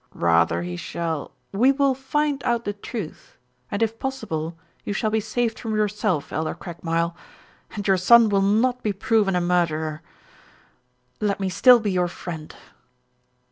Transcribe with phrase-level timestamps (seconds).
[0.15, 3.37] Rather he shall" "We will find out the truth,
[3.69, 7.15] and, if possible, you shall be saved from yourself, Elder Craigmile,
[7.75, 10.01] and your son will not be proven a murderer.
[11.19, 12.55] Let me still be your friend."